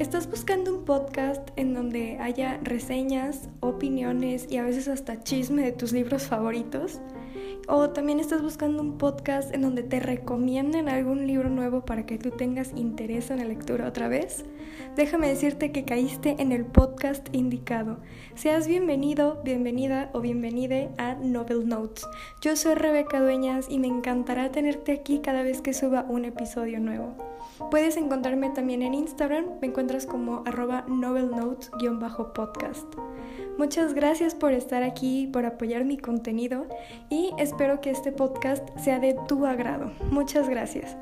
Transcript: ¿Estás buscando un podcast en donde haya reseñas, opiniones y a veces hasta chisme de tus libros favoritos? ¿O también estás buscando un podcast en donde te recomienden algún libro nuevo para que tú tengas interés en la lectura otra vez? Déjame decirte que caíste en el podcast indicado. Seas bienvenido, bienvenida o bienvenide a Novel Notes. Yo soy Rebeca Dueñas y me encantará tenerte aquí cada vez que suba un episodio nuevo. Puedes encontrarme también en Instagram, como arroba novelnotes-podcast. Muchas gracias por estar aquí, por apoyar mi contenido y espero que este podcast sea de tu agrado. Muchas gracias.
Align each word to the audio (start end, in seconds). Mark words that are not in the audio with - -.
¿Estás 0.00 0.28
buscando 0.28 0.74
un 0.74 0.84
podcast 0.84 1.50
en 1.54 1.72
donde 1.72 2.18
haya 2.18 2.58
reseñas, 2.64 3.48
opiniones 3.60 4.48
y 4.50 4.56
a 4.56 4.64
veces 4.64 4.88
hasta 4.88 5.22
chisme 5.22 5.62
de 5.62 5.70
tus 5.70 5.92
libros 5.92 6.24
favoritos? 6.24 7.00
¿O 7.68 7.90
también 7.90 8.18
estás 8.18 8.42
buscando 8.42 8.82
un 8.82 8.98
podcast 8.98 9.54
en 9.54 9.62
donde 9.62 9.84
te 9.84 10.00
recomienden 10.00 10.88
algún 10.88 11.28
libro 11.28 11.48
nuevo 11.48 11.84
para 11.84 12.06
que 12.06 12.18
tú 12.18 12.32
tengas 12.32 12.72
interés 12.74 13.30
en 13.30 13.38
la 13.38 13.44
lectura 13.44 13.86
otra 13.86 14.08
vez? 14.08 14.44
Déjame 14.96 15.28
decirte 15.28 15.70
que 15.70 15.84
caíste 15.84 16.34
en 16.40 16.50
el 16.50 16.66
podcast 16.66 17.28
indicado. 17.32 17.98
Seas 18.34 18.66
bienvenido, 18.66 19.40
bienvenida 19.44 20.10
o 20.12 20.20
bienvenide 20.20 20.90
a 20.98 21.14
Novel 21.14 21.68
Notes. 21.68 22.04
Yo 22.42 22.56
soy 22.56 22.74
Rebeca 22.74 23.20
Dueñas 23.20 23.66
y 23.70 23.78
me 23.78 23.86
encantará 23.86 24.50
tenerte 24.50 24.90
aquí 24.90 25.20
cada 25.20 25.42
vez 25.42 25.60
que 25.60 25.72
suba 25.72 26.04
un 26.08 26.24
episodio 26.24 26.80
nuevo. 26.80 27.14
Puedes 27.70 27.96
encontrarme 27.96 28.50
también 28.50 28.82
en 28.82 28.94
Instagram, 28.94 29.60
como 30.06 30.42
arroba 30.46 30.84
novelnotes-podcast. 30.88 32.94
Muchas 33.58 33.92
gracias 33.94 34.34
por 34.34 34.52
estar 34.52 34.82
aquí, 34.82 35.28
por 35.32 35.44
apoyar 35.44 35.84
mi 35.84 35.98
contenido 35.98 36.66
y 37.10 37.30
espero 37.38 37.80
que 37.80 37.90
este 37.90 38.10
podcast 38.10 38.68
sea 38.78 38.98
de 38.98 39.16
tu 39.28 39.46
agrado. 39.46 39.92
Muchas 40.10 40.48
gracias. 40.48 40.96